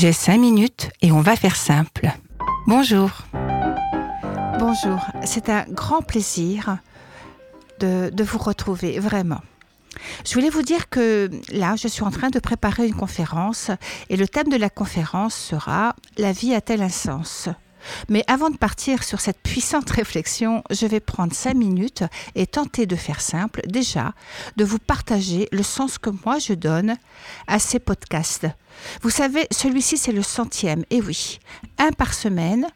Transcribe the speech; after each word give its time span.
J'ai 0.00 0.12
cinq 0.12 0.38
minutes 0.38 0.90
et 1.02 1.10
on 1.10 1.20
va 1.20 1.34
faire 1.34 1.56
simple. 1.56 2.08
Bonjour. 2.68 3.10
Bonjour, 4.60 5.00
c'est 5.24 5.48
un 5.48 5.64
grand 5.64 6.02
plaisir 6.02 6.78
de, 7.80 8.08
de, 8.08 8.22
vous 8.22 8.38
retrouver, 8.38 9.00
vraiment. 9.00 9.40
Je 10.24 10.34
voulais 10.34 10.50
vous 10.50 10.62
dire 10.62 10.88
que 10.88 11.28
là, 11.50 11.74
je 11.74 11.88
suis 11.88 12.04
en 12.04 12.12
train 12.12 12.30
de 12.30 12.38
préparer 12.38 12.86
une 12.86 12.94
conférence 12.94 13.72
et 14.08 14.16
le 14.16 14.28
thème 14.28 14.48
de 14.48 14.56
la 14.56 14.70
conférence 14.70 15.34
sera 15.34 15.96
La 16.16 16.30
vie 16.30 16.54
a-t-elle 16.54 16.82
un 16.82 16.90
sens? 16.90 17.48
Mais 18.08 18.24
avant 18.26 18.50
de 18.50 18.56
partir 18.56 19.04
sur 19.04 19.20
cette 19.20 19.40
puissante 19.42 19.90
réflexion, 19.90 20.62
je 20.70 20.86
vais 20.86 21.00
prendre 21.00 21.32
cinq 21.32 21.54
minutes 21.54 22.04
et 22.34 22.46
tenter 22.46 22.86
de 22.86 22.96
faire 22.96 23.20
simple, 23.20 23.60
déjà, 23.66 24.14
de 24.56 24.64
vous 24.64 24.78
partager 24.78 25.48
le 25.52 25.62
sens 25.62 25.98
que 25.98 26.10
moi 26.24 26.38
je 26.38 26.54
donne 26.54 26.96
à 27.46 27.58
ces 27.58 27.78
podcasts. 27.78 28.46
Vous 29.02 29.10
savez, 29.10 29.46
celui-ci 29.50 29.96
c'est 29.96 30.12
le 30.12 30.22
centième, 30.22 30.84
et 30.90 31.00
oui, 31.00 31.38
un 31.78 31.92
par 31.92 32.14
semaine 32.14 32.66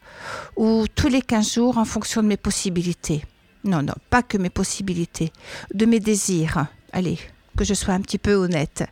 ou 0.57 0.85
tous 0.93 1.07
les 1.07 1.21
quinze 1.21 1.53
jours 1.53 1.77
en 1.77 1.85
fonction 1.85 2.21
de 2.21 2.27
mes 2.27 2.37
possibilités. 2.37 3.23
Non, 3.63 3.81
non, 3.81 3.93
pas 4.09 4.23
que 4.23 4.37
mes 4.37 4.49
possibilités, 4.49 5.31
de 5.73 5.85
mes 5.85 6.01
désirs. 6.01 6.65
Allez, 6.91 7.17
que 7.55 7.63
je 7.63 7.73
sois 7.73 7.93
un 7.93 8.01
petit 8.01 8.17
peu 8.17 8.33
honnête. 8.33 8.83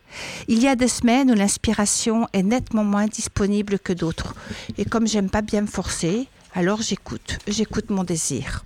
Il 0.48 0.60
y 0.60 0.68
a 0.68 0.76
des 0.76 0.88
semaines 0.88 1.30
où 1.30 1.34
l'inspiration 1.34 2.28
est 2.32 2.42
nettement 2.42 2.84
moins 2.84 3.06
disponible 3.06 3.78
que 3.78 3.92
d'autres. 3.92 4.34
Et 4.78 4.84
comme 4.84 5.06
j'aime 5.06 5.30
pas 5.30 5.42
bien 5.42 5.62
me 5.62 5.66
forcer, 5.66 6.28
alors 6.54 6.82
j'écoute, 6.82 7.38
j'écoute 7.46 7.90
mon 7.90 8.04
désir. 8.04 8.64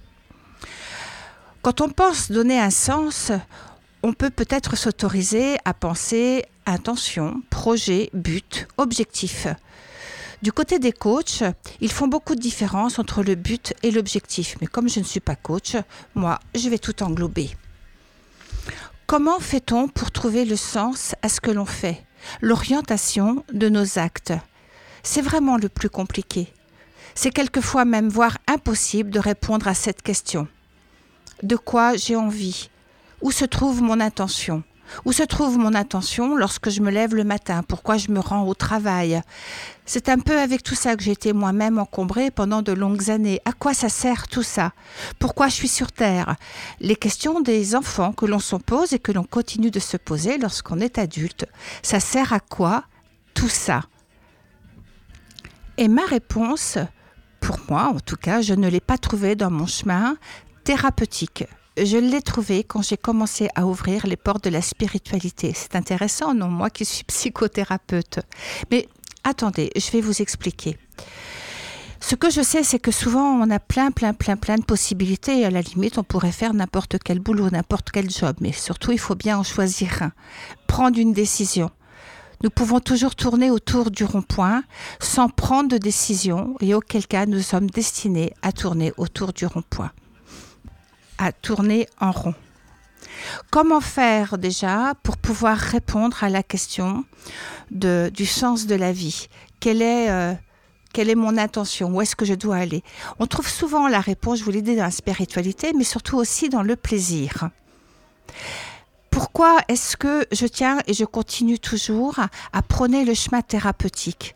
Quand 1.63 1.81
on 1.81 1.89
pense 1.89 2.31
donner 2.31 2.61
un 2.61 2.71
sens, 2.71 3.33
on 4.03 4.13
peut 4.13 4.31
peut-être 4.31 4.77
s'autoriser 4.77 5.57
à 5.65 5.75
penser 5.75 6.45
intention, 6.67 7.43
projet, 7.51 8.11
but, 8.13 8.69
objectif. 8.77 9.49
Du 10.43 10.53
côté 10.53 10.79
des 10.79 10.93
coachs, 10.93 11.43
ils 11.81 11.91
font 11.91 12.09
beaucoup 12.09 12.35
de 12.35 12.41
différence 12.41 12.99
entre 12.99 13.23
le 13.23 13.35
but 13.35 13.73
et 13.83 13.91
l'objectif. 13.91 14.57
Mais 14.61 14.67
comme 14.67 14.89
je 14.89 15.01
ne 15.01 15.05
suis 15.05 15.21
pas 15.21 15.35
coach, 15.35 15.77
moi, 16.15 16.39
je 16.55 16.69
vais 16.69 16.79
tout 16.79 17.03
englober. 17.03 17.51
Comment 19.07 19.39
fait-on 19.39 19.87
pour 19.87 20.11
trouver 20.11 20.45
le 20.45 20.57
sens 20.57 21.15
à 21.23 21.29
ce 21.29 21.41
que 21.41 21.53
l'on 21.53 21.65
fait? 21.65 22.05
L'orientation 22.41 23.45
de 23.53 23.69
nos 23.69 24.01
actes. 24.01 24.33
C'est 25.05 25.23
vraiment 25.23 25.57
le 25.59 25.69
plus 25.69 25.89
compliqué. 25.89 26.53
C'est 27.15 27.31
quelquefois 27.31 27.85
même 27.85 28.09
voire 28.09 28.39
impossible 28.49 29.11
de 29.11 29.21
répondre 29.21 29.69
à 29.69 29.75
cette 29.75 30.03
question. 30.03 30.49
De 31.45 31.55
quoi 31.55 31.97
j'ai 31.97 32.17
envie? 32.17 32.69
Où 33.23 33.31
se 33.31 33.45
trouve 33.45 33.81
mon 33.81 34.01
intention? 34.01 34.65
Où 35.05 35.13
se 35.13 35.23
trouve 35.23 35.59
mon 35.59 35.75
attention 35.75 36.37
lorsque 36.37 36.71
je 36.71 36.81
me 36.81 36.91
lève 36.91 37.15
le 37.15 37.25
matin? 37.25 37.63
Pourquoi 37.63 37.97
je 37.97 38.11
me 38.11 38.21
rends 38.21 38.47
au 38.47 38.55
travail? 38.55 39.21
C'est 39.85 40.09
un 40.09 40.19
peu 40.19 40.39
avec 40.39 40.63
tout 40.63 40.75
ça 40.75 40.97
que 40.97 41.03
j'ai 41.03 41.13
été 41.13 41.33
moi-même 41.33 41.79
encombrée 41.79 42.31
pendant 42.31 42.63
de 42.63 42.73
longues 42.73 43.11
années. 43.11 43.41
À 43.45 43.53
quoi 43.53 43.75
ça 43.75 43.89
sert 43.89 44.27
tout 44.29 44.43
ça? 44.43 44.73
Pourquoi 45.19 45.49
je 45.49 45.55
suis 45.55 45.69
sur 45.69 45.93
Terre? 45.93 46.37
Les 46.81 46.97
questions 46.97 47.41
des 47.41 47.77
enfants 47.77 48.13
que 48.13 48.27
l'on 48.27 48.41
se 48.41 48.57
pose 48.57 48.93
et 48.93 48.99
que 48.99 49.13
l'on 49.13 49.25
continue 49.25 49.71
de 49.71 49.81
se 49.81 49.97
poser 49.97 50.39
lorsqu'on 50.39 50.81
est 50.81 50.99
adulte. 50.99 51.47
Ça 51.83 52.01
sert 52.01 52.33
à 52.33 52.41
quoi 52.41 52.85
tout 53.35 53.49
ça? 53.49 53.83
Et 55.77 55.89
ma 55.89 56.05
réponse, 56.07 56.79
pour 57.41 57.59
moi 57.69 57.93
en 57.95 58.01
tout 58.01 58.17
cas, 58.17 58.41
je 58.41 58.55
ne 58.55 58.69
l'ai 58.69 58.81
pas 58.81 58.99
trouvée 58.99 59.37
dans 59.37 59.51
mon 59.51 59.67
chemin 59.67 60.17
thérapeutique 60.65 61.45
je 61.77 61.99
l'ai 61.99 62.23
trouvé 62.23 62.65
quand 62.65 62.83
j'ai 62.83 62.97
commencé 62.97 63.49
à 63.55 63.67
ouvrir 63.67 64.07
les 64.07 64.17
portes 64.17 64.45
de 64.45 64.51
la 64.51 64.63
spiritualité. 64.63 65.53
C'est 65.55 65.77
intéressant, 65.77 66.35
non 66.35 66.49
Moi 66.49 66.71
qui 66.71 66.85
suis 66.85 67.05
psychothérapeute. 67.05 68.21
Mais 68.71 68.89
attendez, 69.25 69.71
je 69.77 69.91
vais 69.91 70.01
vous 70.01 70.23
expliquer. 70.23 70.79
Ce 72.01 72.15
que 72.15 72.31
je 72.31 72.41
sais, 72.41 72.63
c'est 72.63 72.79
que 72.79 72.91
souvent 72.91 73.25
on 73.25 73.51
a 73.51 73.59
plein, 73.59 73.91
plein, 73.91 74.15
plein, 74.15 74.37
plein 74.37 74.57
de 74.57 74.65
possibilités. 74.65 75.41
Et 75.41 75.45
à 75.45 75.51
la 75.51 75.61
limite, 75.61 75.99
on 75.99 76.05
pourrait 76.05 76.33
faire 76.33 76.55
n'importe 76.55 76.97
quel 77.05 77.19
boulot, 77.19 77.51
n'importe 77.51 77.91
quel 77.91 78.11
job. 78.11 78.37
Mais 78.41 78.53
surtout, 78.53 78.93
il 78.93 78.99
faut 78.99 79.15
bien 79.15 79.39
en 79.39 79.43
choisir 79.43 80.03
un. 80.03 80.13
Prendre 80.67 80.99
une 80.99 81.13
décision. 81.13 81.71
Nous 82.43 82.51
pouvons 82.51 82.81
toujours 82.81 83.17
tourner 83.17 83.51
autour 83.51 83.91
du 83.91 84.05
rond-point 84.05 84.63
sans 85.01 85.29
prendre 85.29 85.71
de 85.71 85.79
décision 85.79 86.55
et 86.61 86.75
auquel 86.75 87.07
cas 87.07 87.27
nous 87.27 87.41
sommes 87.41 87.71
destinés 87.71 88.33
à 88.43 88.53
tourner 88.53 88.93
autour 88.99 89.33
du 89.33 89.47
rond-point 89.47 89.91
à 91.19 91.33
tourner 91.33 91.89
en 92.01 92.13
rond. 92.13 92.35
Comment 93.51 93.81
faire 93.81 94.39
déjà 94.39 94.95
pour 95.03 95.17
pouvoir 95.17 95.57
répondre 95.57 96.23
à 96.23 96.29
la 96.29 96.43
question 96.43 97.05
de, 97.71 98.11
du 98.15 98.27
sens 98.27 98.67
de 98.67 98.75
la 98.75 98.93
vie? 98.93 99.29
Quelle 99.61 99.83
est, 99.83 100.11
euh, 100.11 100.35
quelle 100.93 101.11
est 101.11 101.15
mon 101.15 101.39
intention? 101.39 101.95
Où 101.95 102.01
est-ce 102.03 102.17
que 102.17 102.25
je 102.25 102.35
dois 102.35 102.57
aller? 102.57 102.83
On 103.19 103.27
trouve 103.27 103.49
souvent 103.49 103.89
la 103.89 104.01
réponse, 104.01 104.41
je 104.41 104.45
vous 104.45 104.51
l'ai 104.51 104.63
dit, 104.63 104.77
dans 104.77 104.85
la 104.85 104.91
spiritualité, 104.91 105.73
mais 105.75 105.85
surtout 105.85 106.17
aussi 106.17 106.49
dans 106.49 106.63
le 106.63 106.77
plaisir. 106.77 107.51
Pourquoi 109.11 109.59
est-ce 109.69 109.97
que 109.97 110.27
je 110.31 110.47
tiens 110.47 110.79
et 110.87 110.93
je 110.93 111.05
continue 111.05 111.59
toujours 111.59 112.19
à 112.53 112.63
prôner 112.63 113.05
le 113.05 113.15
chemin 113.15 113.41
thérapeutique? 113.41 114.35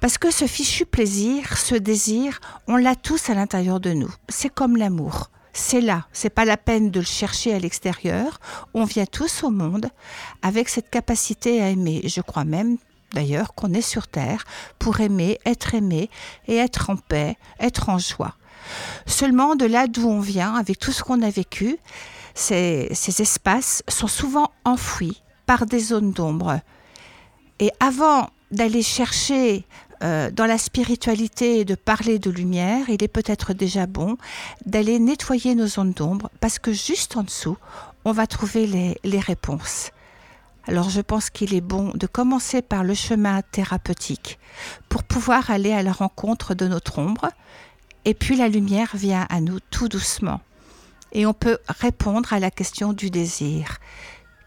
Parce 0.00 0.18
que 0.18 0.30
ce 0.30 0.46
fichu 0.46 0.86
plaisir, 0.86 1.56
ce 1.56 1.74
désir, 1.74 2.40
on 2.66 2.76
l'a 2.76 2.94
tous 2.94 3.30
à 3.30 3.34
l'intérieur 3.34 3.80
de 3.80 3.92
nous. 3.92 4.12
C'est 4.28 4.52
comme 4.52 4.76
l'amour 4.76 5.30
c'est 5.58 5.80
là, 5.80 6.06
c'est 6.12 6.30
pas 6.30 6.44
la 6.44 6.56
peine 6.56 6.90
de 6.90 7.00
le 7.00 7.06
chercher 7.06 7.52
à 7.52 7.58
l'extérieur. 7.58 8.38
On 8.74 8.84
vient 8.84 9.06
tous 9.06 9.42
au 9.42 9.50
monde 9.50 9.90
avec 10.40 10.68
cette 10.68 10.88
capacité 10.88 11.60
à 11.60 11.68
aimer. 11.68 12.00
Je 12.04 12.20
crois 12.20 12.44
même 12.44 12.78
d'ailleurs 13.12 13.54
qu'on 13.54 13.72
est 13.74 13.82
sur 13.82 14.06
terre 14.06 14.44
pour 14.78 15.00
aimer, 15.00 15.38
être 15.44 15.74
aimé 15.74 16.10
et 16.46 16.56
être 16.56 16.90
en 16.90 16.96
paix, 16.96 17.36
être 17.58 17.88
en 17.88 17.98
joie. 17.98 18.34
Seulement 19.06 19.56
de 19.56 19.66
là 19.66 19.88
d'où 19.88 20.08
on 20.08 20.20
vient, 20.20 20.54
avec 20.54 20.78
tout 20.78 20.92
ce 20.92 21.02
qu'on 21.02 21.22
a 21.22 21.30
vécu, 21.30 21.78
ces, 22.34 22.88
ces 22.94 23.20
espaces 23.20 23.82
sont 23.88 24.06
souvent 24.06 24.52
enfouis 24.64 25.22
par 25.46 25.66
des 25.66 25.80
zones 25.80 26.12
d'ombre. 26.12 26.60
Et 27.58 27.72
avant 27.80 28.30
d'aller 28.50 28.82
chercher 28.82 29.66
euh, 30.02 30.30
dans 30.30 30.46
la 30.46 30.58
spiritualité 30.58 31.60
et 31.60 31.64
de 31.64 31.74
parler 31.74 32.18
de 32.18 32.30
lumière, 32.30 32.88
il 32.88 33.02
est 33.02 33.08
peut-être 33.08 33.52
déjà 33.52 33.86
bon 33.86 34.16
d'aller 34.66 34.98
nettoyer 34.98 35.54
nos 35.54 35.66
zones 35.66 35.92
d'ombre 35.92 36.30
parce 36.40 36.58
que 36.58 36.72
juste 36.72 37.16
en 37.16 37.22
dessous, 37.22 37.56
on 38.04 38.12
va 38.12 38.26
trouver 38.26 38.66
les, 38.66 38.96
les 39.04 39.20
réponses. 39.20 39.90
Alors 40.66 40.90
je 40.90 41.00
pense 41.00 41.30
qu'il 41.30 41.54
est 41.54 41.62
bon 41.62 41.92
de 41.94 42.06
commencer 42.06 42.62
par 42.62 42.84
le 42.84 42.94
chemin 42.94 43.40
thérapeutique 43.42 44.38
pour 44.88 45.02
pouvoir 45.02 45.50
aller 45.50 45.72
à 45.72 45.82
la 45.82 45.92
rencontre 45.92 46.54
de 46.54 46.68
notre 46.68 46.98
ombre 46.98 47.30
et 48.04 48.14
puis 48.14 48.36
la 48.36 48.48
lumière 48.48 48.90
vient 48.94 49.26
à 49.30 49.40
nous 49.40 49.58
tout 49.70 49.88
doucement. 49.88 50.40
Et 51.12 51.26
on 51.26 51.32
peut 51.32 51.58
répondre 51.68 52.32
à 52.32 52.38
la 52.38 52.50
question 52.50 52.92
du 52.92 53.10
désir. 53.10 53.78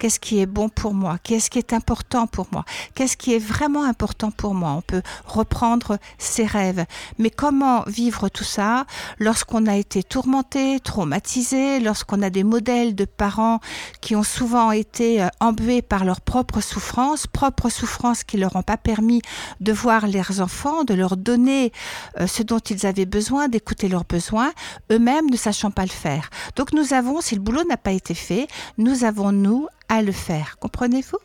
Qu'est-ce 0.02 0.20
qui 0.20 0.40
est 0.40 0.48
bon 0.48 0.68
pour 0.68 0.96
moi 0.96 1.20
Qu'est-ce 1.22 1.52
qui 1.52 1.60
est 1.60 1.74
important 1.74 2.26
pour 2.26 2.48
moi 2.52 2.66
Qu'est-ce 2.96 3.16
qui 3.16 3.36
est 3.36 3.40
vraiment 3.40 3.84
important 3.84 4.32
pour 4.32 4.56
moi 4.56 4.72
On 4.72 4.82
peut 4.82 5.04
reprendre 5.28 6.00
ses 6.18 6.44
rêves. 6.44 6.88
Mais 7.20 7.30
comment 7.30 7.84
vivre 7.86 8.28
tout 8.28 8.44
ça 8.44 8.88
lorsqu'on 9.20 9.68
a 9.68 9.76
été 9.76 10.02
tourmenté, 10.02 10.80
traumatisé, 10.80 11.80
lorsqu'on 11.80 12.24
a 12.24 12.32
des 12.32 12.44
modèles 12.44 12.96
de 12.96 13.06
parents 13.06 13.60
qui 14.02 14.16
ont 14.16 14.24
souvent 14.24 14.72
été 14.72 15.22
euh, 15.22 15.28
embués 15.40 15.84
par 15.84 16.04
leurs 16.04 16.22
propres 16.22 16.62
souffrances, 16.62 17.28
propres 17.28 17.70
souffrances 17.70 18.24
qui 18.24 18.38
leur 18.38 18.56
ont 18.56 18.64
pas 18.64 18.78
permis 18.78 19.22
de 19.60 19.72
voir 19.72 20.08
leurs 20.08 20.42
enfants, 20.42 20.84
de 20.84 20.96
leur 20.96 21.16
donner 21.16 21.72
euh, 22.20 22.26
ce 22.26 22.42
dont 22.42 22.58
ils 22.58 22.88
avaient 22.88 23.06
besoin, 23.06 23.50
d'écouter 23.50 23.88
leurs 23.88 24.06
besoins, 24.06 24.52
eux-mêmes 24.92 25.30
ne 25.30 25.38
sachant 25.38 25.70
pas 25.70 25.84
le 25.84 25.90
faire. 25.90 26.32
Donc 26.56 26.74
nous 26.74 26.96
avons, 26.96 27.22
si 27.22 27.36
le 27.36 27.42
boulot 27.42 27.66
n'a 27.70 27.78
pas 27.78 27.92
été 27.92 28.16
fait, 28.16 28.48
nous 28.80 29.04
avons, 29.04 29.32
nous, 29.32 29.68
à 29.92 30.02
le 30.02 30.14
faire. 30.14 30.58
Comprenez-vous? 30.58 31.18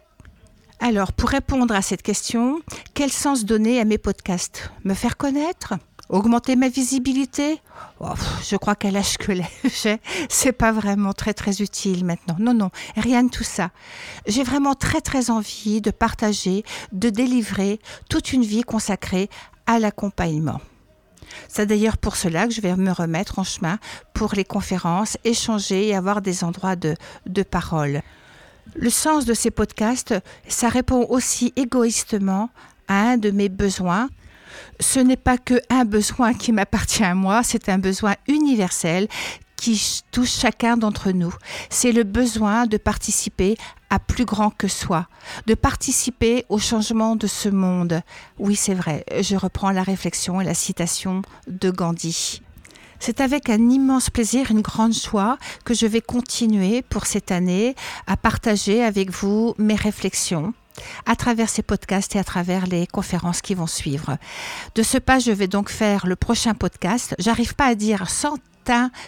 Alors, 0.81 1.13
pour 1.13 1.31
répondre 1.31 1.73
à 1.73 1.83
cette 1.83 2.03
question, 2.03 2.61
quel 2.95 3.13
sens 3.13 3.45
donner 3.45 3.81
à 3.81 3.85
mes 3.85 3.97
podcasts? 3.97 4.73
Me 4.85 4.93
faire 4.93 5.17
connaître? 5.17 5.75
Augmenter 6.09 6.57
ma 6.57 6.69
visibilité? 6.69 7.61
Oh, 8.01 8.09
Je 8.43 8.57
crois 8.57 8.75
qu'à 8.75 8.91
l'âge 8.91 9.19
que 9.19 9.33
j'ai, 9.83 10.01
c'est 10.29 10.53
pas 10.53 10.73
vraiment 10.73 11.13
très 11.13 11.33
très 11.33 11.63
utile 11.63 12.05
maintenant. 12.05 12.37
Non, 12.41 12.55
non, 12.55 12.71
rien 12.97 13.23
de 13.23 13.31
tout 13.31 13.45
ça. 13.45 13.71
J'ai 14.27 14.43
vraiment 14.43 14.75
très 14.75 15.01
très 15.01 15.31
envie 15.31 15.81
de 15.81 15.93
partager, 15.93 16.65
de 16.91 17.09
délivrer 17.09 17.79
toute 18.11 18.33
une 18.33 18.45
vie 18.45 18.62
consacrée 18.62 19.31
à 19.67 19.79
l'accompagnement. 19.79 20.61
C'est 21.49 21.67
d'ailleurs 21.67 21.99
pour 21.99 22.17
cela 22.17 22.49
que 22.49 22.53
je 22.53 22.61
vais 22.61 22.75
me 22.75 22.91
remettre 22.91 23.39
en 23.39 23.45
chemin 23.45 23.79
pour 24.12 24.35
les 24.35 24.45
conférences, 24.45 25.19
échanger 25.23 25.87
et 25.87 25.95
avoir 25.95 26.21
des 26.21 26.43
endroits 26.43 26.77
de, 26.77 26.97
de 27.27 27.43
parole. 27.45 28.03
Le 28.75 28.91
sens 28.91 29.25
de 29.25 29.35
ces 29.35 29.51
podcasts, 29.51 30.15
ça 30.49 30.69
répond 30.69 31.07
aussi 31.09 31.53
égoïstement 31.57 32.51
à 32.89 33.11
un 33.11 33.17
de 33.17 33.31
mes 33.31 33.49
besoins. 33.49 34.09
Ce 34.81 35.01
n'est 35.01 35.17
pas 35.17 35.39
que 35.39 35.61
un 35.71 35.85
besoin 35.85 36.35
qui 36.35 36.53
m'appartient 36.53 37.05
à 37.05 37.15
moi, 37.15 37.43
c'est 37.43 37.69
un 37.69 37.79
besoin 37.79 38.15
universel 38.29 39.09
qui 39.57 40.03
touche 40.13 40.33
chacun 40.33 40.77
d'entre 40.77 41.11
nous. 41.11 41.33
C'est 41.71 41.93
le 41.93 42.05
besoin 42.05 42.67
de 42.67 42.77
participer 42.77 43.57
à 43.91 43.99
plus 43.99 44.25
grand 44.25 44.51
que 44.51 44.69
soi, 44.69 45.09
de 45.47 45.55
participer 45.55 46.45
au 46.49 46.59
changement 46.59 47.17
de 47.17 47.27
ce 47.27 47.49
monde. 47.49 48.03
Oui, 48.39 48.55
c'est 48.55 48.75
vrai, 48.75 49.05
je 49.21 49.37
reprends 49.37 49.71
la 49.71 49.83
réflexion 49.83 50.41
et 50.41 50.45
la 50.45 50.55
citation 50.55 51.23
de 51.47 51.71
Gandhi. 51.71 52.43
C'est 52.99 53.21
avec 53.21 53.49
un 53.49 53.71
immense 53.71 54.11
plaisir, 54.11 54.51
une 54.51 54.63
grande 54.63 54.95
joie 54.95 55.39
que 55.65 55.75
je 55.75 55.87
vais 55.87 56.01
continuer 56.01 56.83
pour 56.83 57.07
cette 57.07 57.31
année 57.31 57.75
à 58.07 58.17
partager 58.17 58.83
avec 58.83 59.11
vous 59.11 59.55
mes 59.59 59.75
réflexions 59.75 60.53
à 61.07 61.17
travers 61.17 61.49
ces 61.49 61.63
podcasts 61.63 62.17
et 62.17 62.19
à 62.19 62.25
travers 62.25 62.67
les 62.67 62.87
conférences 62.87 63.41
qui 63.41 63.55
vont 63.55 63.67
suivre. 63.67 64.19
De 64.75 64.83
ce 64.83 64.99
pas, 64.99 65.19
je 65.19 65.33
vais 65.33 65.49
donc 65.49 65.71
faire 65.71 66.07
le 66.07 66.17
prochain 66.17 66.53
podcast. 66.53 67.15
J'arrive 67.19 67.55
pas 67.55 67.67
à 67.67 67.75
dire 67.75 68.11
sans 68.11 68.37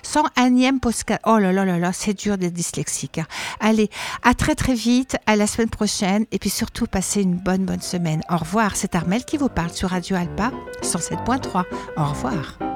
sans 0.02 0.25
énième 0.40 0.81
podcast. 0.81 1.20
Oh 1.26 1.38
là 1.38 1.52
là 1.52 1.64
là 1.64 1.79
là, 1.79 1.93
c'est 1.93 2.14
dur 2.14 2.38
d'être 2.38 2.52
dyslexique. 2.52 3.20
Allez, 3.61 3.90
à 4.23 4.35
très 4.35 4.55
très 4.55 4.75
vite, 4.75 5.17
à 5.26 5.37
la 5.37 5.46
semaine 5.46 5.70
prochaine 5.70 6.26
et 6.32 6.38
puis 6.38 6.50
surtout 6.50 6.87
passez 6.87 7.23
une 7.23 7.37
bonne 7.37 7.64
bonne 7.64 7.82
semaine. 7.82 8.23
Au 8.31 8.37
revoir, 8.37 8.76
c'est 8.76 8.94
Armel 8.94 9.25
qui 9.25 9.37
vous 9.37 9.49
parle 9.49 9.70
sur 9.70 9.90
Radio 9.90 10.17
Alpa 10.17 10.52
107.3. 10.82 11.64
Au 11.96 12.05
revoir. 12.05 12.67